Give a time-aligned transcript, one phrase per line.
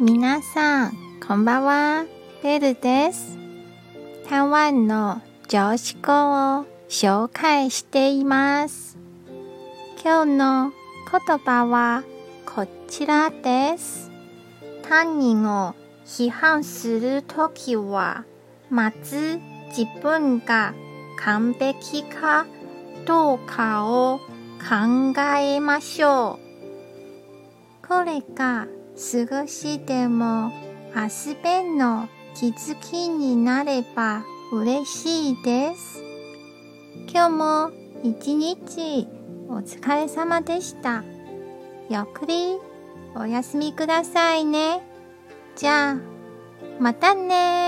[0.00, 0.96] 皆さん、
[1.26, 2.04] こんばんは。
[2.40, 3.36] ベルです。
[4.30, 6.12] 台湾の常識語
[6.60, 8.96] を紹介しています。
[10.00, 10.72] 今日の
[11.26, 12.04] 言葉は
[12.46, 14.12] こちらです。
[14.88, 15.74] 他人を
[16.06, 18.24] 批判するときは、
[18.70, 19.40] まず
[19.76, 20.74] 自分が
[21.18, 22.46] 完璧か
[23.04, 24.20] どうかを
[24.60, 26.38] 考えましょ
[27.82, 27.88] う。
[27.88, 28.68] これが
[28.98, 30.50] 過ごしても
[30.92, 36.02] 明日弁の気づきになれば嬉しいです。
[37.06, 37.70] 今日も
[38.02, 39.06] 一日
[39.48, 41.04] お疲れ様でした。
[41.88, 42.58] ゆっくり
[43.14, 44.82] お休みくださいね。
[45.54, 45.96] じゃあ、
[46.80, 47.67] またね